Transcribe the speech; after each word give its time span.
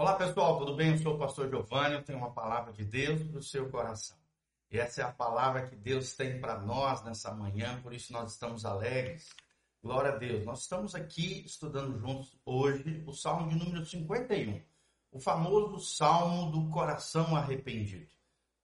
Olá 0.00 0.14
pessoal, 0.14 0.58
tudo 0.58 0.74
bem? 0.74 0.92
Eu 0.92 0.96
sou 0.96 1.14
o 1.14 1.18
pastor 1.18 1.50
Giovanni, 1.50 1.92
eu 1.92 2.02
tenho 2.02 2.16
uma 2.16 2.30
palavra 2.30 2.72
de 2.72 2.82
Deus 2.82 3.22
para 3.22 3.38
o 3.38 3.42
seu 3.42 3.68
coração. 3.68 4.16
E 4.70 4.78
essa 4.78 5.02
é 5.02 5.04
a 5.04 5.12
palavra 5.12 5.66
que 5.66 5.76
Deus 5.76 6.14
tem 6.14 6.40
para 6.40 6.58
nós 6.58 7.04
nessa 7.04 7.30
manhã, 7.34 7.78
por 7.82 7.92
isso 7.92 8.10
nós 8.10 8.32
estamos 8.32 8.64
alegres. 8.64 9.28
Glória 9.82 10.12
a 10.12 10.16
Deus. 10.16 10.42
Nós 10.46 10.62
estamos 10.62 10.94
aqui 10.94 11.44
estudando 11.44 11.98
juntos 11.98 12.34
hoje 12.46 13.04
o 13.06 13.12
Salmo 13.12 13.50
de 13.50 13.56
número 13.56 13.84
51, 13.84 14.62
o 15.12 15.20
famoso 15.20 15.78
Salmo 15.80 16.50
do 16.50 16.70
coração 16.70 17.36
arrependido. 17.36 18.10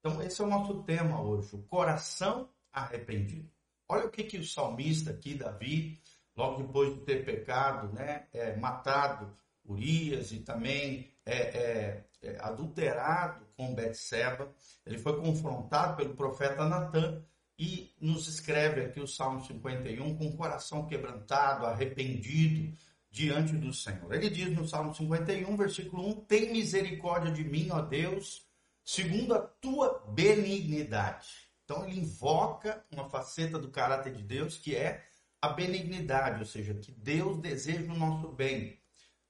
Então, 0.00 0.23
esse 0.23 0.41
é 0.41 0.45
o 0.45 0.48
nosso 0.48 0.84
tema 0.84 1.21
hoje, 1.21 1.55
o 1.55 1.62
coração 1.64 2.48
arrependido. 2.73 3.50
Olha 3.87 4.07
o 4.07 4.11
que, 4.11 4.25
que 4.25 4.39
o 4.39 4.46
salmista 4.46 5.11
aqui, 5.11 5.34
Davi, 5.34 6.00
logo 6.34 6.62
depois 6.62 6.95
de 6.95 7.00
ter 7.03 7.27
pecado, 7.27 7.93
né, 7.93 8.27
é, 8.32 8.57
matado 8.57 9.37
Urias 9.67 10.33
e 10.33 10.41
também 10.41 11.11
é, 11.25 11.37
é, 11.37 12.05
é, 12.23 12.38
adulterado 12.41 13.45
com 13.56 13.75
Betseba, 13.75 14.52
ele 14.84 14.98
foi 14.98 15.20
confrontado 15.20 15.97
pelo 15.97 16.15
profeta 16.15 16.69
Natan 16.69 17.23
e 17.59 17.95
nos 18.01 18.29
escreve 18.29 18.83
aqui 18.83 19.01
o 19.01 19.06
Salmo 19.06 19.45
51 19.45 20.16
com 20.16 20.27
o 20.27 20.37
coração 20.37 20.87
quebrantado, 20.87 21.66
arrependido 21.66 22.77
diante 23.11 23.55
do 23.55 23.73
Senhor. 23.73 24.12
Ele 24.12 24.29
diz 24.29 24.52
no 24.52 24.69
Salmo 24.69 24.95
51, 24.95 25.56
versículo 25.56 26.06
1: 26.09 26.14
Tem 26.27 26.53
misericórdia 26.53 27.33
de 27.33 27.42
mim, 27.45 27.69
ó 27.70 27.80
Deus, 27.80 28.47
segundo 28.84 29.34
a 29.34 29.41
tua 29.41 30.05
benignidade. 30.09 31.47
Então 31.64 31.84
ele 31.84 31.98
invoca 31.98 32.84
uma 32.92 33.09
faceta 33.09 33.59
do 33.59 33.70
caráter 33.70 34.12
de 34.12 34.23
Deus 34.23 34.59
que 34.59 34.77
é 34.77 35.05
a 35.41 35.48
benignidade, 35.48 36.41
ou 36.41 36.47
seja, 36.47 36.75
que 36.75 36.92
Deus 36.92 37.39
deseja 37.39 37.92
o 37.92 37.97
nosso 37.97 38.28
bem. 38.33 38.78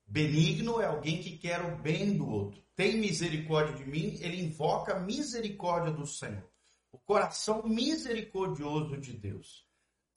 Benigno 0.06 0.80
é 0.80 0.87
alguém 0.87 1.20
que 1.20 1.37
quer 1.37 1.60
o 1.60 1.77
bem 1.77 2.16
do 2.16 2.28
outro. 2.28 2.62
Tem 2.77 2.96
misericórdia 2.96 3.77
de 3.77 3.84
mim, 3.84 4.19
ele 4.20 4.43
invoca 4.43 4.95
a 4.95 5.01
misericórdia 5.01 5.93
do 5.93 6.07
Senhor. 6.07 6.48
O 6.93 6.98
coração 6.98 7.63
misericordioso 7.65 8.96
de 8.98 9.13
Deus. 9.13 9.66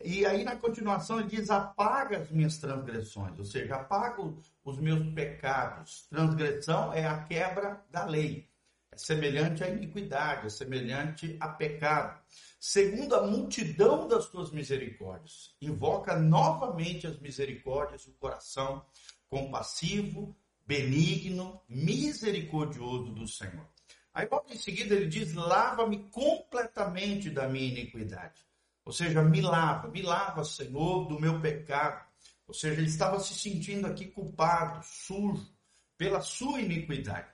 E 0.02 0.26
aí, 0.26 0.44
na 0.46 0.56
continuação, 0.56 1.20
ele 1.20 1.30
diz: 1.30 1.50
apaga 1.50 2.20
as 2.20 2.30
minhas 2.32 2.58
transgressões, 2.58 3.38
ou 3.38 3.44
seja, 3.44 3.76
apaga 3.76 4.22
os 4.64 4.80
meus 4.80 5.14
pecados. 5.14 6.08
Transgressão 6.10 6.94
é 6.94 7.06
a 7.06 7.24
quebra 7.24 7.84
da 7.90 8.06
lei. 8.06 8.48
É 8.92 8.98
semelhante 8.98 9.64
à 9.64 9.70
iniquidade, 9.70 10.48
é 10.48 10.50
semelhante 10.50 11.36
a 11.40 11.50
pecado. 11.50 12.20
Segundo 12.60 13.16
a 13.16 13.28
multidão 13.28 14.08
das 14.08 14.28
tuas 14.28 14.52
misericórdias, 14.52 15.56
invoca 15.62 16.18
novamente 16.18 17.06
as 17.06 17.20
misericórdias 17.20 18.06
do 18.06 18.14
coração 18.14 18.86
compassivo, 19.30 20.36
benigno, 20.66 21.62
misericordioso 21.68 23.12
do 23.12 23.28
Senhor. 23.28 23.68
Aí 24.14 24.28
logo 24.30 24.52
em 24.52 24.58
seguida 24.58 24.96
ele 24.96 25.08
diz: 25.08 25.34
lava-me 25.34 26.10
completamente 26.10 27.30
da 27.30 27.48
minha 27.48 27.68
iniquidade. 27.68 28.42
Ou 28.84 28.92
seja, 28.92 29.22
me 29.22 29.42
lava, 29.42 29.88
me 29.88 30.02
lava, 30.02 30.44
Senhor, 30.44 31.08
do 31.08 31.20
meu 31.20 31.40
pecado. 31.40 32.04
Ou 32.48 32.54
seja, 32.54 32.82
ele 32.82 32.90
estava 32.90 33.20
se 33.20 33.36
sentindo 33.36 33.86
aqui 33.86 34.08
culpado, 34.08 34.84
sujo, 34.84 35.48
pela 35.96 36.22
sua 36.22 36.60
iniquidade. 36.60 37.28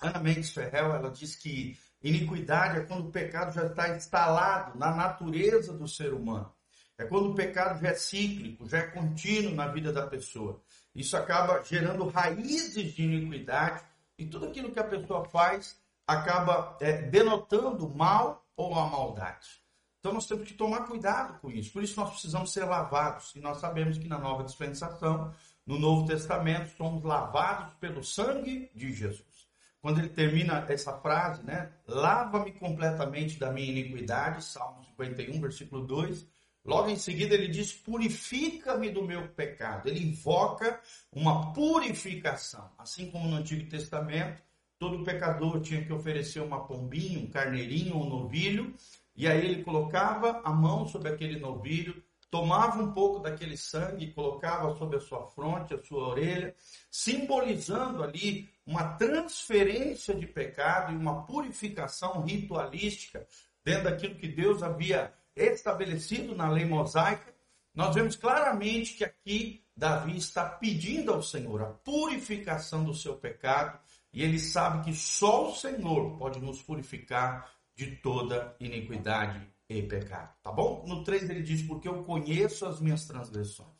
Ana 0.00 0.20
Mendes 0.20 0.50
Ferrell, 0.50 0.92
ela 0.92 1.10
diz 1.10 1.34
que 1.34 1.76
iniquidade 2.00 2.78
é 2.78 2.84
quando 2.84 3.08
o 3.08 3.10
pecado 3.10 3.52
já 3.52 3.66
está 3.66 3.96
instalado 3.96 4.78
na 4.78 4.94
natureza 4.94 5.72
do 5.72 5.88
ser 5.88 6.14
humano. 6.14 6.52
É 6.96 7.04
quando 7.04 7.30
o 7.30 7.34
pecado 7.34 7.80
já 7.80 7.88
é 7.88 7.94
cíclico, 7.94 8.68
já 8.68 8.78
é 8.78 8.86
contínuo 8.88 9.54
na 9.54 9.68
vida 9.68 9.92
da 9.92 10.06
pessoa. 10.06 10.62
Isso 10.94 11.16
acaba 11.16 11.62
gerando 11.62 12.08
raízes 12.08 12.94
de 12.94 13.02
iniquidade 13.02 13.84
e 14.18 14.26
tudo 14.26 14.46
aquilo 14.46 14.72
que 14.72 14.80
a 14.80 14.84
pessoa 14.84 15.24
faz 15.24 15.78
acaba 16.06 16.76
é, 16.80 17.02
denotando 17.02 17.88
mal 17.88 18.44
ou 18.56 18.74
a 18.74 18.86
maldade. 18.86 19.60
Então 20.00 20.12
nós 20.12 20.26
temos 20.26 20.48
que 20.48 20.54
tomar 20.54 20.86
cuidado 20.86 21.38
com 21.40 21.50
isso. 21.50 21.72
Por 21.72 21.82
isso 21.82 22.00
nós 22.00 22.10
precisamos 22.10 22.52
ser 22.52 22.64
lavados. 22.64 23.34
E 23.34 23.40
nós 23.40 23.58
sabemos 23.58 23.98
que 23.98 24.08
na 24.08 24.18
nova 24.18 24.44
dispensação, 24.44 25.34
no 25.66 25.78
Novo 25.78 26.06
Testamento, 26.06 26.74
somos 26.76 27.02
lavados 27.04 27.74
pelo 27.74 28.02
sangue 28.02 28.70
de 28.74 28.92
Jesus. 28.92 29.48
Quando 29.80 29.98
ele 29.98 30.08
termina 30.08 30.64
essa 30.68 30.98
frase, 30.98 31.42
né? 31.42 31.72
Lava-me 31.86 32.52
completamente 32.52 33.38
da 33.38 33.52
minha 33.52 33.70
iniquidade, 33.70 34.44
Salmo 34.44 34.82
51, 34.84 35.40
versículo 35.40 35.86
2 35.86 36.26
Logo 36.64 36.90
em 36.90 36.96
seguida 36.96 37.34
ele 37.34 37.48
diz: 37.48 37.72
purifica-me 37.72 38.90
do 38.90 39.02
meu 39.02 39.28
pecado. 39.28 39.88
Ele 39.88 40.08
invoca 40.08 40.80
uma 41.12 41.52
purificação. 41.52 42.70
Assim 42.78 43.10
como 43.10 43.28
no 43.28 43.36
Antigo 43.36 43.68
Testamento, 43.68 44.42
todo 44.78 45.04
pecador 45.04 45.60
tinha 45.60 45.84
que 45.84 45.92
oferecer 45.92 46.40
uma 46.40 46.64
pombinha, 46.64 47.18
um 47.18 47.30
carneirinho, 47.30 47.96
um 47.96 48.08
novilho, 48.08 48.74
e 49.16 49.26
aí 49.26 49.44
ele 49.44 49.64
colocava 49.64 50.40
a 50.44 50.52
mão 50.52 50.86
sobre 50.86 51.08
aquele 51.08 51.40
novilho, 51.40 52.02
tomava 52.30 52.80
um 52.80 52.92
pouco 52.92 53.20
daquele 53.20 53.56
sangue, 53.56 54.12
colocava 54.12 54.76
sobre 54.76 54.98
a 54.98 55.00
sua 55.00 55.26
fronte, 55.26 55.74
a 55.74 55.82
sua 55.82 56.08
orelha, 56.08 56.54
simbolizando 56.90 58.02
ali 58.02 58.48
uma 58.66 58.92
transferência 58.96 60.14
de 60.14 60.26
pecado 60.26 60.92
e 60.92 60.96
uma 60.96 61.24
purificação 61.24 62.22
ritualística 62.22 63.26
dentro 63.64 63.84
daquilo 63.84 64.14
que 64.14 64.28
Deus 64.28 64.62
havia 64.62 65.12
estabelecido 65.46 66.34
na 66.34 66.50
lei 66.50 66.64
mosaica, 66.64 67.34
nós 67.74 67.94
vemos 67.94 68.16
claramente 68.16 68.94
que 68.94 69.04
aqui 69.04 69.64
Davi 69.76 70.16
está 70.16 70.44
pedindo 70.44 71.12
ao 71.12 71.22
Senhor 71.22 71.62
a 71.62 71.66
purificação 71.66 72.82
do 72.82 72.94
seu 72.94 73.16
pecado 73.16 73.78
e 74.12 74.22
ele 74.22 74.38
sabe 74.38 74.84
que 74.84 74.96
só 74.96 75.50
o 75.50 75.54
Senhor 75.54 76.18
pode 76.18 76.40
nos 76.40 76.60
purificar 76.62 77.50
de 77.76 77.96
toda 77.96 78.56
iniquidade 78.58 79.46
e 79.68 79.82
pecado. 79.82 80.34
Tá 80.42 80.50
bom? 80.50 80.84
No 80.86 81.04
3 81.04 81.30
ele 81.30 81.42
diz: 81.42 81.62
Porque 81.62 81.86
eu 81.86 82.02
conheço 82.02 82.66
as 82.66 82.80
minhas 82.80 83.06
transgressões 83.06 83.78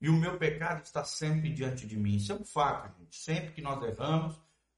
e 0.00 0.08
o 0.08 0.14
meu 0.14 0.38
pecado 0.38 0.82
está 0.84 1.04
sempre 1.04 1.50
diante 1.50 1.86
de 1.86 1.96
mim. 1.96 2.16
Isso 2.16 2.32
é 2.32 2.34
um 2.34 2.44
fato, 2.44 2.96
gente. 2.98 3.16
Sempre 3.16 3.52
que 3.52 3.62
nós 3.62 3.82
erramos, 3.82 4.36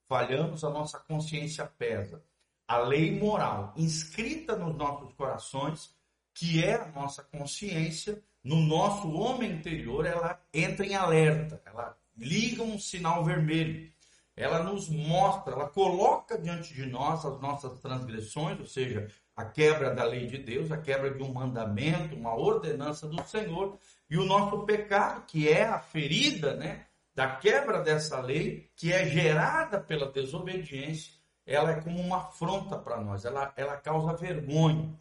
falhamos, 0.09 0.65
a 0.65 0.71
nossa 0.71 0.99
consciência 0.99 1.67
pesa. 1.67 2.23
A 2.67 2.79
lei 2.79 3.19
moral 3.19 3.75
inscrita 3.77 4.57
nos 4.57 4.77
nossos 4.77 5.13
corações 5.15 5.95
que 6.41 6.65
é 6.65 6.77
a 6.77 6.87
nossa 6.87 7.23
consciência, 7.23 8.19
no 8.43 8.57
nosso 8.57 9.13
homem 9.13 9.53
interior, 9.53 10.07
ela 10.07 10.41
entra 10.55 10.87
em 10.87 10.95
alerta, 10.95 11.61
ela 11.67 11.95
liga 12.17 12.63
um 12.63 12.79
sinal 12.79 13.23
vermelho. 13.23 13.93
Ela 14.35 14.63
nos 14.63 14.89
mostra, 14.89 15.53
ela 15.53 15.69
coloca 15.69 16.39
diante 16.39 16.73
de 16.73 16.87
nós 16.87 17.27
as 17.27 17.39
nossas 17.43 17.79
transgressões, 17.81 18.59
ou 18.59 18.65
seja, 18.65 19.07
a 19.37 19.45
quebra 19.45 19.95
da 19.95 20.03
lei 20.03 20.29
de 20.29 20.39
Deus, 20.39 20.73
a 20.73 20.79
quebra 20.79 21.11
de 21.13 21.23
um 21.23 21.31
mandamento, 21.31 22.17
uma 22.17 22.35
ordenança 22.35 23.07
do 23.07 23.23
Senhor, 23.25 23.79
e 24.09 24.17
o 24.17 24.25
nosso 24.25 24.65
pecado, 24.65 25.27
que 25.27 25.47
é 25.47 25.65
a 25.65 25.79
ferida, 25.79 26.57
né, 26.57 26.87
da 27.15 27.37
quebra 27.37 27.83
dessa 27.83 28.19
lei, 28.19 28.71
que 28.75 28.91
é 28.91 29.05
gerada 29.07 29.79
pela 29.79 30.11
desobediência, 30.11 31.13
ela 31.45 31.73
é 31.73 31.81
como 31.83 32.01
uma 32.01 32.23
afronta 32.23 32.79
para 32.79 32.99
nós, 32.99 33.27
ela, 33.27 33.53
ela 33.59 33.77
causa 33.77 34.17
vergonha. 34.17 34.99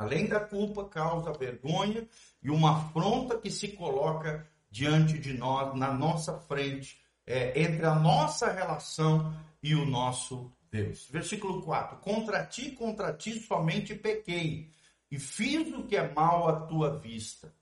Além 0.00 0.26
da 0.26 0.40
culpa, 0.40 0.88
causa 0.88 1.30
vergonha 1.30 2.08
e 2.42 2.48
uma 2.48 2.78
afronta 2.78 3.36
que 3.36 3.50
se 3.50 3.68
coloca 3.68 4.48
diante 4.70 5.18
de 5.18 5.34
nós, 5.34 5.76
na 5.76 5.92
nossa 5.92 6.38
frente, 6.38 6.98
é, 7.26 7.60
entre 7.60 7.84
a 7.84 7.94
nossa 7.94 8.50
relação 8.50 9.30
e 9.62 9.74
o 9.74 9.84
nosso 9.84 10.50
Deus. 10.72 11.06
Versículo 11.10 11.60
4: 11.60 11.98
Contra 11.98 12.46
ti, 12.46 12.70
contra 12.70 13.12
ti 13.12 13.38
somente 13.40 13.94
pequei, 13.94 14.72
e 15.10 15.18
fiz 15.18 15.70
o 15.74 15.82
que 15.82 15.98
é 15.98 16.10
mal 16.14 16.48
à 16.48 16.60
tua 16.60 16.96
vista. 16.96 17.52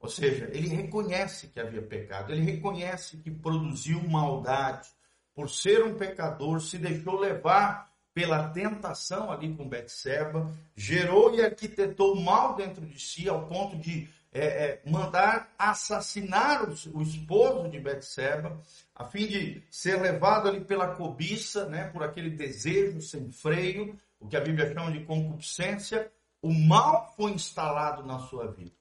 Ou 0.00 0.08
seja, 0.08 0.50
ele 0.52 0.66
reconhece 0.66 1.46
que 1.46 1.60
havia 1.60 1.80
pecado, 1.80 2.32
ele 2.32 2.42
reconhece 2.42 3.18
que 3.18 3.30
produziu 3.30 4.02
maldade. 4.02 4.88
Por 5.32 5.48
ser 5.48 5.84
um 5.84 5.94
pecador, 5.94 6.60
se 6.60 6.76
deixou 6.76 7.20
levar 7.20 7.93
pela 8.14 8.48
tentação 8.48 9.30
ali 9.30 9.52
com 9.54 9.68
Betseba, 9.68 10.48
gerou 10.76 11.34
e 11.34 11.44
arquitetou 11.44 12.14
mal 12.14 12.54
dentro 12.54 12.86
de 12.86 12.98
si 12.98 13.28
ao 13.28 13.46
ponto 13.46 13.76
de 13.76 14.08
é, 14.32 14.46
é, 14.46 14.82
mandar 14.86 15.52
assassinar 15.58 16.62
o, 16.68 16.98
o, 16.98 17.02
esposo 17.02 17.68
de 17.68 17.78
Betseba, 17.78 18.60
a 18.94 19.04
fim 19.04 19.26
de 19.26 19.62
ser 19.70 20.00
levado 20.00 20.48
ali 20.48 20.60
pela 20.60 20.94
cobiça, 20.94 21.66
né, 21.66 21.84
por 21.90 22.02
aquele 22.02 22.30
desejo 22.30 23.00
sem 23.00 23.30
freio, 23.30 23.98
o 24.18 24.28
que 24.28 24.36
a 24.36 24.40
Bíblia 24.40 24.72
chama 24.72 24.92
de 24.92 25.04
concupiscência, 25.04 26.10
o 26.40 26.52
mal 26.52 27.12
foi 27.16 27.32
instalado 27.32 28.04
na 28.04 28.18
sua 28.18 28.50
vida. 28.50 28.72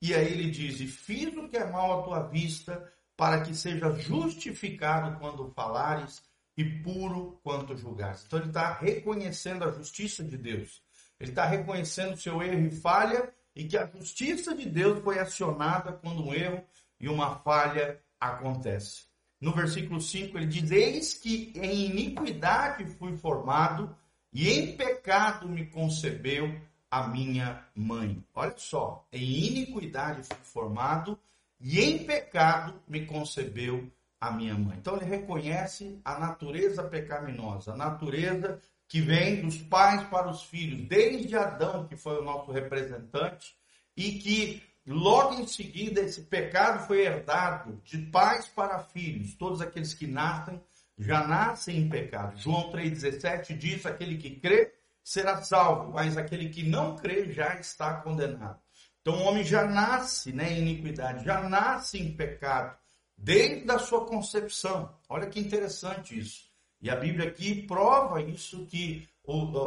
E 0.00 0.14
aí 0.14 0.30
ele 0.30 0.50
diz: 0.50 0.80
E 0.80 0.86
fiz 0.86 1.36
o 1.36 1.48
que 1.48 1.56
é 1.56 1.64
mal 1.64 2.00
à 2.00 2.02
tua 2.04 2.22
vista, 2.22 2.90
para 3.16 3.40
que 3.40 3.54
seja 3.54 3.90
justificado 3.92 5.18
quando 5.18 5.50
falares 5.54 6.22
e 6.58 6.64
puro 6.64 7.38
quanto 7.44 7.76
julgaste. 7.76 8.26
Então 8.26 8.40
ele 8.40 8.48
está 8.48 8.72
reconhecendo 8.72 9.62
a 9.62 9.70
justiça 9.70 10.24
de 10.24 10.36
Deus. 10.36 10.82
Ele 11.20 11.30
está 11.30 11.44
reconhecendo 11.44 12.16
seu 12.16 12.42
erro 12.42 12.66
e 12.66 12.70
falha 12.72 13.32
e 13.54 13.62
que 13.62 13.78
a 13.78 13.86
justiça 13.86 14.56
de 14.56 14.68
Deus 14.68 14.98
foi 15.04 15.20
acionada 15.20 15.92
quando 15.92 16.26
um 16.26 16.34
erro 16.34 16.64
e 16.98 17.08
uma 17.08 17.36
falha 17.36 18.00
acontece. 18.20 19.06
no 19.40 19.52
versículo 19.52 20.00
5, 20.00 20.36
ele 20.36 20.46
diz: 20.46 20.68
Eis 20.72 21.14
que 21.14 21.52
em 21.54 21.86
iniquidade 21.86 22.84
fui 22.86 23.16
formado, 23.16 23.96
e 24.32 24.48
em 24.48 24.76
pecado 24.76 25.48
me 25.48 25.64
concebeu 25.66 26.60
a 26.90 27.06
minha 27.06 27.64
mãe. 27.72 28.20
Olha 28.34 28.54
só, 28.56 29.06
em 29.12 29.46
iniquidade 29.46 30.24
fui 30.24 30.38
formado, 30.42 31.16
e 31.60 31.80
em 31.80 32.04
pecado 32.04 32.82
me 32.88 33.06
concebeu 33.06 33.88
a 34.20 34.30
minha 34.30 34.54
mãe. 34.54 34.76
Então 34.78 34.96
ele 34.96 35.04
reconhece 35.04 36.00
a 36.04 36.18
natureza 36.18 36.82
pecaminosa, 36.82 37.72
a 37.72 37.76
natureza 37.76 38.60
que 38.88 39.00
vem 39.00 39.42
dos 39.42 39.58
pais 39.58 40.02
para 40.08 40.28
os 40.28 40.42
filhos, 40.42 40.88
desde 40.88 41.36
Adão, 41.36 41.86
que 41.86 41.96
foi 41.96 42.18
o 42.18 42.24
nosso 42.24 42.50
representante, 42.50 43.54
e 43.96 44.12
que 44.12 44.62
logo 44.86 45.34
em 45.34 45.46
seguida 45.46 46.00
esse 46.00 46.22
pecado 46.22 46.86
foi 46.86 47.02
herdado 47.04 47.80
de 47.84 47.98
pais 47.98 48.48
para 48.48 48.78
filhos. 48.78 49.34
Todos 49.34 49.60
aqueles 49.60 49.92
que 49.92 50.06
nascem 50.06 50.60
já 50.98 51.26
nascem 51.26 51.76
em 51.76 51.88
pecado. 51.88 52.38
João 52.38 52.72
3,17 52.72 53.56
diz: 53.56 53.86
aquele 53.86 54.16
que 54.16 54.30
crê 54.30 54.72
será 55.04 55.42
salvo, 55.42 55.92
mas 55.92 56.16
aquele 56.16 56.48
que 56.48 56.68
não 56.68 56.96
crê 56.96 57.30
já 57.30 57.58
está 57.58 57.94
condenado. 57.94 58.58
Então 59.00 59.14
o 59.14 59.22
homem 59.22 59.44
já 59.44 59.64
nasce 59.64 60.32
né, 60.32 60.52
em 60.52 60.60
iniquidade, 60.60 61.24
já 61.24 61.48
nasce 61.48 61.98
em 61.98 62.12
pecado, 62.14 62.76
desde 63.18 63.70
a 63.70 63.78
sua 63.78 64.06
concepção. 64.06 64.94
Olha 65.08 65.26
que 65.26 65.40
interessante 65.40 66.16
isso. 66.16 66.48
E 66.80 66.88
a 66.88 66.94
Bíblia 66.94 67.28
aqui 67.28 67.62
prova 67.62 68.22
isso 68.22 68.64
que 68.66 69.06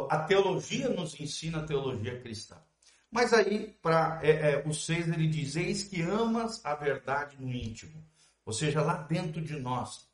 a 0.08 0.18
teologia 0.20 0.88
nos 0.88 1.18
ensina, 1.20 1.58
a 1.58 1.66
teologia 1.66 2.18
cristã. 2.20 2.56
Mas 3.10 3.34
aí, 3.34 3.76
para 3.82 4.18
é, 4.22 4.52
é, 4.52 4.62
o 4.66 4.72
6, 4.72 5.08
ele 5.08 5.28
diz: 5.28 5.54
Eis 5.54 5.84
que 5.84 6.00
amas 6.00 6.64
a 6.64 6.74
verdade 6.74 7.36
no 7.38 7.52
íntimo. 7.52 8.02
Ou 8.46 8.52
seja, 8.52 8.80
lá 8.80 8.94
dentro 8.94 9.42
de 9.42 9.54
nós 9.60 10.08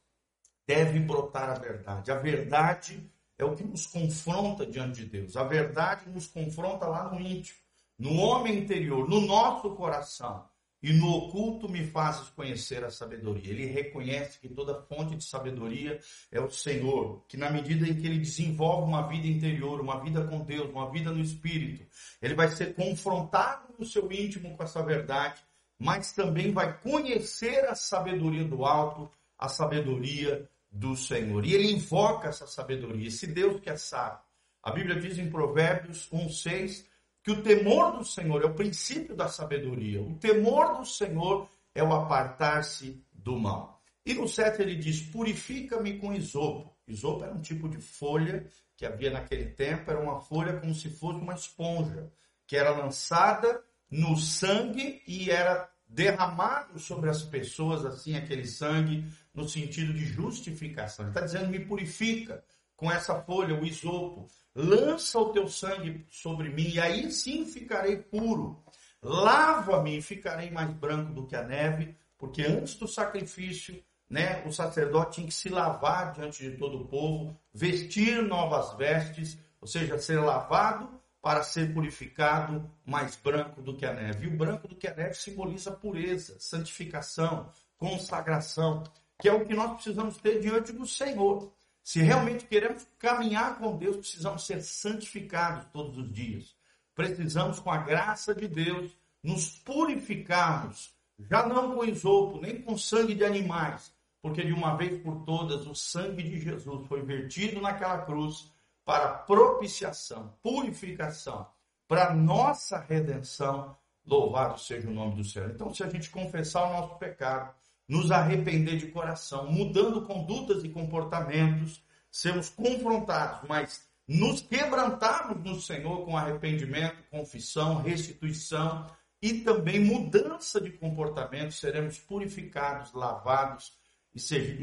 deve 0.67 0.99
brotar 0.99 1.49
a 1.49 1.55
verdade. 1.55 2.11
A 2.11 2.17
verdade 2.17 3.01
é 3.39 3.45
o 3.45 3.55
que 3.55 3.63
nos 3.63 3.87
confronta 3.87 4.67
diante 4.67 5.05
de 5.05 5.07
Deus. 5.07 5.37
A 5.37 5.45
verdade 5.45 6.11
nos 6.11 6.27
confronta 6.27 6.87
lá 6.87 7.09
no 7.09 7.21
íntimo, 7.21 7.59
no 7.97 8.17
homem 8.17 8.59
interior, 8.59 9.09
no 9.09 9.21
nosso 9.21 9.71
coração 9.77 10.45
e 10.83 10.93
no 10.93 11.11
oculto 11.11 11.69
me 11.69 11.85
fazes 11.85 12.29
conhecer 12.31 12.85
a 12.85 12.91
sabedoria. 12.91 13.51
Ele 13.51 13.67
reconhece 13.67 14.39
que 14.39 14.49
toda 14.49 14.81
fonte 14.83 15.17
de 15.17 15.25
sabedoria 15.25 16.01
é 16.31 16.41
o 16.41 16.51
Senhor, 16.51 17.25
que 17.29 17.37
na 17.37 17.51
medida 17.51 17.87
em 17.87 17.95
que 17.95 18.07
ele 18.07 18.19
desenvolve 18.19 18.89
uma 18.89 19.03
vida 19.09 19.27
interior, 19.27 19.81
uma 19.81 20.03
vida 20.03 20.25
com 20.25 20.41
Deus, 20.41 20.71
uma 20.71 20.91
vida 20.91 21.11
no 21.11 21.21
Espírito, 21.21 21.85
ele 22.23 22.35
vai 22.35 22.49
ser 22.49 22.75
confrontado 22.75 23.75
no 23.79 23.85
seu 23.85 24.11
íntimo 24.11 24.57
com 24.57 24.63
essa 24.63 24.83
verdade, 24.83 25.43
mas 25.79 26.13
também 26.13 26.53
vai 26.53 26.79
conhecer 26.79 27.65
a 27.69 27.75
sabedoria 27.75 28.45
do 28.45 28.65
alto, 28.65 29.11
a 29.37 29.49
sabedoria 29.49 30.49
do 30.71 30.97
Senhor. 30.97 31.45
E 31.45 31.55
ele 31.55 31.73
invoca 31.73 32.29
essa 32.29 32.47
sabedoria, 32.47 33.09
esse 33.09 33.27
Deus 33.27 33.61
que 33.61 33.71
é 33.71 33.77
sábio. 33.77 34.21
A 34.63 34.71
Bíblia 34.71 35.01
diz 35.01 35.19
em 35.19 35.31
Provérbios 35.31 36.09
1,6 36.11 36.85
que 37.29 37.33
o 37.33 37.43
temor 37.43 37.99
do 37.99 38.05
Senhor 38.07 38.43
é 38.43 38.47
o 38.47 38.55
princípio 38.55 39.15
da 39.15 39.29
sabedoria. 39.29 40.01
O 40.01 40.15
temor 40.15 40.79
do 40.79 40.87
Senhor 40.87 41.47
é 41.75 41.83
o 41.83 41.93
apartar-se 41.93 43.05
do 43.13 43.39
mal. 43.39 43.83
E 44.07 44.15
no 44.15 44.27
7 44.27 44.63
ele 44.63 44.75
diz: 44.75 45.03
Purifica-me 45.03 45.99
com 45.99 46.15
isopo. 46.15 46.75
Isopo 46.87 47.25
era 47.25 47.35
um 47.35 47.43
tipo 47.43 47.69
de 47.69 47.77
folha 47.77 48.47
que 48.75 48.87
havia 48.87 49.11
naquele 49.11 49.45
tempo, 49.51 49.91
era 49.91 50.01
uma 50.01 50.23
folha 50.23 50.59
como 50.59 50.75
se 50.75 50.89
fosse 50.89 51.21
uma 51.21 51.35
esponja, 51.35 52.11
que 52.47 52.57
era 52.57 52.71
lançada 52.71 53.63
no 53.91 54.17
sangue 54.17 55.03
e 55.07 55.31
era 55.31 55.69
derramado 55.87 56.79
sobre 56.79 57.11
as 57.11 57.23
pessoas, 57.23 57.85
assim, 57.85 58.17
aquele 58.17 58.47
sangue, 58.47 59.05
no 59.35 59.47
sentido 59.47 59.93
de 59.93 60.07
justificação. 60.07 61.05
Ele 61.05 61.11
está 61.11 61.27
dizendo: 61.27 61.51
me 61.51 61.61
purifica 61.61 62.43
com 62.79 62.91
essa 62.91 63.21
folha, 63.23 63.61
o 63.61 63.67
isopo 63.67 64.29
lança 64.55 65.19
o 65.19 65.33
teu 65.33 65.49
sangue 65.49 66.07
sobre 66.11 66.49
mim, 66.49 66.71
e 66.71 66.81
aí 66.81 67.11
sim 67.11 67.45
ficarei 67.45 67.97
puro. 67.97 68.63
Lava-me 69.03 69.99
e 69.99 70.03
ficarei 70.03 70.49
mais 70.49 70.71
branco 70.71 71.13
do 71.13 71.27
que 71.27 71.35
a 71.35 71.43
neve, 71.43 71.97
porque 72.17 72.43
antes 72.43 72.77
do 72.77 72.87
sacrifício, 72.87 73.83
né, 74.09 74.45
o 74.47 74.53
sacerdote 74.53 75.17
tinha 75.17 75.27
que 75.27 75.35
se 75.35 75.49
lavar 75.49 76.13
diante 76.13 76.49
de 76.49 76.57
todo 76.57 76.83
o 76.83 76.87
povo, 76.87 77.37
vestir 77.53 78.23
novas 78.23 78.73
vestes, 78.79 79.37
ou 79.61 79.67
seja, 79.67 79.99
ser 79.99 80.21
lavado 80.21 80.89
para 81.21 81.43
ser 81.43 81.75
purificado 81.75 82.71
mais 82.87 83.17
branco 83.17 83.61
do 83.61 83.77
que 83.77 83.85
a 83.85 83.93
neve. 83.93 84.27
E 84.27 84.29
o 84.29 84.37
branco 84.37 84.69
do 84.69 84.77
que 84.77 84.87
a 84.87 84.95
neve 84.95 85.15
simboliza 85.15 85.73
pureza, 85.73 86.37
santificação, 86.39 87.51
consagração, 87.77 88.85
que 89.21 89.29
é 89.29 89.33
o 89.33 89.45
que 89.45 89.55
nós 89.55 89.75
precisamos 89.75 90.17
ter 90.19 90.41
diante 90.41 90.73
do 90.73 90.87
Senhor. 90.87 91.53
Se 91.83 92.01
realmente 92.01 92.45
queremos 92.45 92.87
caminhar 92.99 93.59
com 93.59 93.77
Deus, 93.77 93.97
precisamos 93.97 94.45
ser 94.45 94.63
santificados 94.63 95.67
todos 95.73 95.97
os 95.97 96.13
dias. 96.13 96.55
Precisamos, 96.95 97.61
com 97.61 97.71
a 97.71 97.79
graça 97.79 98.35
de 98.35 98.47
Deus, 98.49 98.97
nos 99.23 99.51
purificarmos, 99.61 100.95
já 101.19 101.47
não 101.47 101.75
com 101.75 101.85
isopo, 101.85 102.41
nem 102.41 102.61
com 102.61 102.77
sangue 102.77 103.15
de 103.15 103.25
animais, 103.25 103.93
porque 104.21 104.45
de 104.45 104.53
uma 104.53 104.77
vez 104.77 105.01
por 105.03 105.25
todas 105.25 105.67
o 105.67 105.75
sangue 105.75 106.23
de 106.23 106.41
Jesus 106.41 106.87
foi 106.87 107.03
vertido 107.03 107.61
naquela 107.61 107.99
cruz 108.03 108.53
para 108.85 109.11
propiciação, 109.11 110.35
purificação, 110.43 111.47
para 111.87 112.15
nossa 112.15 112.79
redenção. 112.79 113.77
Louvado 114.07 114.59
seja 114.59 114.89
o 114.89 114.93
nome 114.93 115.17
do 115.17 115.25
Senhor. 115.25 115.51
Então, 115.51 115.73
se 115.75 115.83
a 115.83 115.89
gente 115.89 116.11
confessar 116.11 116.65
o 116.65 116.73
nosso 116.73 116.99
pecado, 116.99 117.55
nos 117.89 118.11
arrepender 118.11 118.77
de 118.77 118.89
coração, 118.89 119.51
mudando 119.51 120.03
condutas 120.03 120.63
e 120.63 120.69
comportamentos, 120.69 121.83
sermos 122.11 122.51
confrontados, 122.51 123.49
mas 123.49 123.89
nos 124.07 124.41
quebrantarmos 124.43 125.43
no 125.43 125.61
Senhor 125.61 126.05
com 126.05 126.17
arrependimento, 126.17 127.03
confissão, 127.11 127.83
restituição 127.83 128.87
e 129.23 129.41
também 129.41 129.81
mudança 129.81 130.61
de 130.61 130.71
comportamento, 130.71 131.53
seremos 131.53 131.99
purificados, 131.99 132.93
lavados 132.93 133.73
e, 134.15 134.21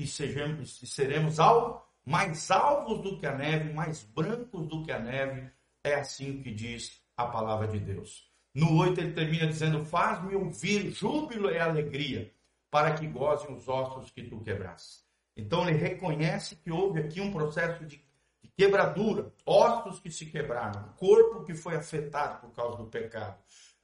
sejamos, 0.08 0.82
e 0.82 0.88
seremos 0.88 1.40
alvo, 1.40 1.82
mais 2.06 2.50
alvos 2.52 3.02
do 3.02 3.18
que 3.20 3.26
a 3.26 3.36
neve, 3.36 3.74
mais 3.74 4.04
brancos 4.04 4.68
do 4.68 4.84
que 4.84 4.92
a 4.92 5.00
neve. 5.00 5.50
É 5.84 5.96
assim 5.96 6.42
que 6.42 6.52
diz 6.52 7.02
a 7.18 7.26
palavra 7.26 7.68
de 7.68 7.80
Deus. 7.80 8.30
No 8.54 8.78
8 8.78 9.00
ele 9.00 9.12
termina 9.12 9.48
dizendo: 9.48 9.86
Faz-me 9.86 10.36
ouvir 10.36 10.90
júbilo 10.92 11.52
e 11.52 11.60
alegria 11.60 12.32
para 12.76 12.94
que 12.94 13.08
gozem 13.08 13.56
os 13.56 13.70
ossos 13.70 14.12
que 14.12 14.22
tu 14.22 14.42
quebraste. 14.42 15.06
Então 15.38 15.66
ele 15.66 15.78
reconhece 15.78 16.58
que 16.58 16.70
houve 16.70 17.00
aqui 17.00 17.22
um 17.22 17.32
processo 17.32 17.86
de, 17.86 18.04
de 18.44 18.50
quebradura, 18.50 19.32
ossos 19.46 20.02
que 20.02 20.12
se 20.12 20.26
quebraram, 20.26 20.90
corpo 20.98 21.46
que 21.46 21.54
foi 21.54 21.78
afetado 21.78 22.42
por 22.42 22.54
causa 22.54 22.76
do 22.76 22.88
pecado. 22.88 23.38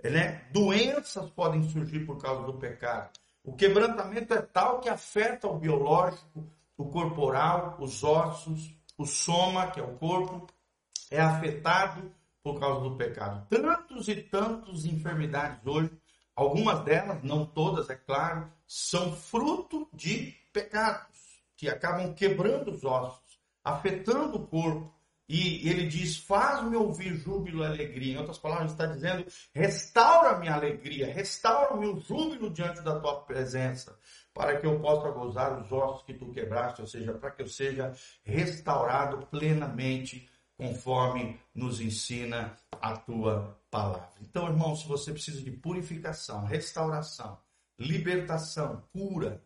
Né? 0.03 0.45
Doenças 0.51 1.29
podem 1.29 1.63
surgir 1.69 2.05
por 2.05 2.17
causa 2.17 2.43
do 2.43 2.55
pecado. 2.55 3.11
O 3.41 3.55
quebrantamento 3.55 4.33
é 4.33 4.41
tal 4.41 4.81
que 4.81 4.89
afeta 4.89 5.47
o 5.47 5.57
biológico, 5.57 6.45
o 6.75 6.89
corporal, 6.89 7.77
os 7.79 8.03
ossos, 8.03 8.75
o 8.97 9.05
soma, 9.05 9.71
que 9.71 9.79
é 9.79 9.83
o 9.83 9.95
corpo, 9.95 10.47
é 11.09 11.21
afetado 11.21 12.11
por 12.43 12.59
causa 12.59 12.81
do 12.81 12.97
pecado. 12.97 13.47
Tantos 13.47 14.09
e 14.09 14.15
tantos 14.15 14.83
enfermidades 14.83 15.65
hoje 15.65 16.00
Algumas 16.41 16.83
delas, 16.83 17.21
não 17.21 17.45
todas, 17.45 17.87
é 17.91 17.95
claro, 17.95 18.51
são 18.65 19.15
fruto 19.15 19.87
de 19.93 20.33
pecados 20.51 21.15
que 21.55 21.69
acabam 21.69 22.15
quebrando 22.15 22.71
os 22.71 22.83
ossos, 22.83 23.39
afetando 23.63 24.37
o 24.37 24.47
corpo. 24.47 24.91
E 25.29 25.69
ele 25.69 25.85
diz: 25.85 26.17
Faz-me 26.17 26.75
ouvir 26.75 27.13
júbilo 27.13 27.61
e 27.61 27.67
alegria. 27.67 28.15
Em 28.15 28.17
outras 28.17 28.39
palavras, 28.39 28.71
está 28.71 28.87
dizendo: 28.87 29.23
Restaura 29.53 30.39
minha 30.39 30.55
alegria, 30.55 31.13
restaura 31.13 31.77
meu 31.77 31.99
júbilo 31.99 32.49
diante 32.49 32.81
da 32.81 32.99
tua 32.99 33.21
presença, 33.21 33.95
para 34.33 34.57
que 34.59 34.65
eu 34.65 34.79
possa 34.79 35.11
gozar 35.11 35.61
os 35.61 35.71
ossos 35.71 36.01
que 36.01 36.15
tu 36.15 36.31
quebraste, 36.31 36.81
ou 36.81 36.87
seja, 36.87 37.13
para 37.13 37.29
que 37.29 37.43
eu 37.43 37.47
seja 37.47 37.93
restaurado 38.23 39.27
plenamente, 39.27 40.27
conforme 40.61 41.39
nos 41.55 41.81
ensina 41.81 42.55
a 42.79 42.95
tua 42.95 43.59
palavra. 43.71 44.11
Então, 44.21 44.45
irmão, 44.45 44.75
se 44.75 44.87
você 44.87 45.11
precisa 45.11 45.41
de 45.41 45.49
purificação, 45.49 46.45
restauração, 46.45 47.35
libertação, 47.79 48.83
cura, 48.93 49.43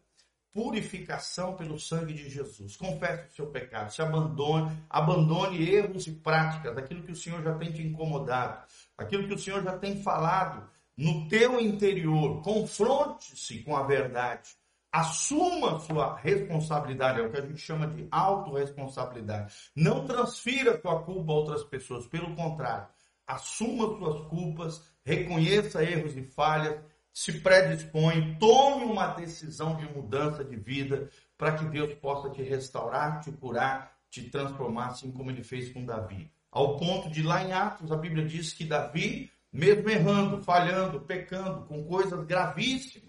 purificação 0.52 1.56
pelo 1.56 1.80
sangue 1.80 2.14
de 2.14 2.30
Jesus. 2.30 2.76
Confesse 2.76 3.30
o 3.30 3.34
seu 3.34 3.48
pecado, 3.48 3.94
se 3.94 4.02
abandone, 4.02 4.78
abandone 4.90 5.70
erros 5.70 6.06
e 6.06 6.12
práticas, 6.12 6.76
daquilo 6.76 7.04
que 7.04 7.14
o 7.14 7.16
Senhor 7.16 7.42
já 7.42 7.56
tem 7.56 7.72
te 7.72 7.82
incomodado, 7.82 8.68
aquilo 8.98 9.26
que 9.26 9.34
o 9.36 9.40
Senhor 9.40 9.64
já 9.64 9.78
tem 9.78 10.04
falado 10.04 10.70
no 10.98 11.30
teu 11.30 11.62
interior. 11.62 12.42
Confronte-se 12.42 13.64
com 13.64 13.74
a 13.78 13.84
verdade. 13.84 14.50
Assuma 14.96 15.78
sua 15.82 16.16
responsabilidade, 16.16 17.20
é 17.20 17.24
o 17.24 17.30
que 17.30 17.38
a 17.38 17.42
gente 17.42 17.58
chama 17.58 17.86
de 17.86 18.08
autorresponsabilidade. 18.10 19.54
Não 19.76 20.06
transfira 20.06 20.80
sua 20.80 21.04
culpa 21.04 21.34
a 21.34 21.36
outras 21.36 21.66
pessoas, 21.66 22.08
pelo 22.08 22.34
contrário, 22.34 22.88
assuma 23.28 23.90
suas 23.98 24.22
culpas, 24.30 24.82
reconheça 25.04 25.84
erros 25.84 26.16
e 26.16 26.24
falhas, 26.24 26.80
se 27.12 27.42
predispõe, 27.42 28.38
tome 28.40 28.86
uma 28.86 29.08
decisão 29.08 29.76
de 29.76 29.86
mudança 29.94 30.46
de 30.46 30.56
vida, 30.56 31.10
para 31.38 31.58
que 31.58 31.66
Deus 31.66 31.94
possa 31.96 32.30
te 32.30 32.42
restaurar, 32.42 33.20
te 33.20 33.34
curar, 33.34 33.98
te 34.10 34.30
transformar, 34.30 34.92
assim 34.92 35.12
como 35.12 35.30
ele 35.30 35.44
fez 35.44 35.74
com 35.74 35.86
Davi. 35.86 36.32
Ao 36.50 36.78
ponto 36.78 37.10
de 37.10 37.22
lá 37.22 37.44
em 37.44 37.52
Atos, 37.52 37.92
a 37.92 37.98
Bíblia 37.98 38.26
diz 38.26 38.54
que 38.54 38.64
Davi, 38.64 39.30
mesmo 39.52 39.90
errando, 39.90 40.42
falhando, 40.42 41.02
pecando, 41.02 41.66
com 41.66 41.84
coisas 41.84 42.26
gravíssimas, 42.26 43.05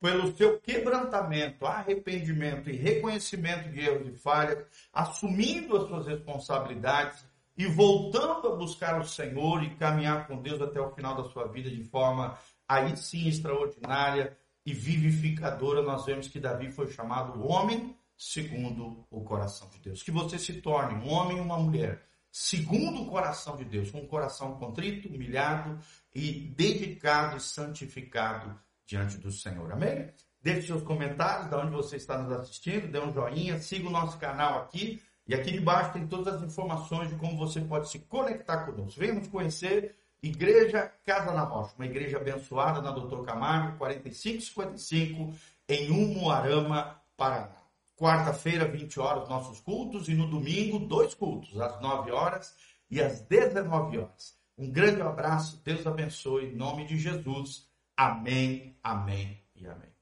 pelo 0.00 0.36
seu 0.36 0.58
quebrantamento, 0.60 1.66
arrependimento 1.66 2.70
e 2.70 2.76
reconhecimento 2.76 3.68
de 3.70 3.80
erros 3.80 4.08
e 4.08 4.12
falhas, 4.12 4.64
assumindo 4.92 5.76
as 5.76 5.88
suas 5.88 6.06
responsabilidades 6.06 7.24
e 7.56 7.66
voltando 7.66 8.48
a 8.48 8.56
buscar 8.56 9.00
o 9.00 9.04
Senhor 9.04 9.62
e 9.64 9.74
caminhar 9.74 10.28
com 10.28 10.40
Deus 10.40 10.62
até 10.62 10.80
o 10.80 10.94
final 10.94 11.20
da 11.20 11.28
sua 11.28 11.48
vida 11.48 11.68
de 11.68 11.82
forma 11.82 12.38
aí 12.68 12.96
sim 12.96 13.26
extraordinária 13.26 14.36
e 14.64 14.72
vivificadora, 14.72 15.82
nós 15.82 16.04
vemos 16.04 16.28
que 16.28 16.38
Davi 16.38 16.70
foi 16.70 16.90
chamado 16.92 17.44
homem 17.46 17.96
segundo 18.16 19.04
o 19.10 19.22
coração 19.22 19.68
de 19.70 19.78
Deus. 19.78 20.02
Que 20.02 20.10
você 20.10 20.38
se 20.38 20.60
torne 20.60 20.94
um 20.94 21.10
homem 21.10 21.38
e 21.38 21.40
uma 21.40 21.58
mulher 21.58 22.02
segundo 22.30 23.02
o 23.02 23.06
coração 23.06 23.56
de 23.56 23.64
Deus, 23.64 23.90
com 23.90 24.00
um 24.00 24.06
coração 24.06 24.56
contrito, 24.58 25.08
humilhado 25.08 25.78
e 26.14 26.32
dedicado 26.32 27.38
e 27.38 27.40
santificado 27.40 28.58
diante 28.88 29.18
do 29.18 29.30
Senhor. 29.30 29.70
Amém? 29.70 30.08
Deixe 30.42 30.68
seus 30.68 30.82
comentários 30.82 31.50
de 31.50 31.54
onde 31.54 31.70
você 31.70 31.96
está 31.96 32.16
nos 32.16 32.32
assistindo, 32.32 32.90
dê 32.90 32.98
um 32.98 33.12
joinha, 33.12 33.58
siga 33.58 33.86
o 33.86 33.92
nosso 33.92 34.18
canal 34.18 34.62
aqui. 34.62 35.00
E 35.26 35.34
aqui 35.34 35.52
debaixo 35.52 35.92
tem 35.92 36.06
todas 36.06 36.36
as 36.36 36.42
informações 36.42 37.10
de 37.10 37.16
como 37.16 37.36
você 37.36 37.60
pode 37.60 37.90
se 37.90 37.98
conectar 37.98 38.64
conosco. 38.64 38.98
Venha 38.98 39.12
nos 39.12 39.28
conhecer 39.28 39.94
Igreja 40.22 40.90
Casa 41.04 41.32
na 41.32 41.42
Rocha, 41.42 41.74
uma 41.76 41.84
igreja 41.84 42.16
abençoada 42.16 42.80
na 42.80 42.90
Doutor 42.90 43.26
Camargo, 43.26 43.76
4555, 43.76 45.34
em 45.68 45.90
Umuarama, 45.90 46.98
Paraná. 47.14 47.58
Quarta-feira, 47.94 48.66
20 48.66 48.98
horas, 49.00 49.28
nossos 49.28 49.60
cultos, 49.60 50.08
e 50.08 50.14
no 50.14 50.30
domingo, 50.30 50.78
dois 50.78 51.14
cultos, 51.14 51.60
às 51.60 51.80
9 51.80 52.10
horas 52.10 52.54
e 52.90 53.02
às 53.02 53.20
19 53.20 53.98
horas. 53.98 54.34
Um 54.56 54.70
grande 54.70 55.02
abraço, 55.02 55.60
Deus 55.62 55.86
abençoe, 55.86 56.46
em 56.46 56.56
nome 56.56 56.86
de 56.86 56.96
Jesus. 56.96 57.67
Amém, 57.98 58.72
amém 58.82 59.38
e 59.54 59.66
amém. 59.66 59.92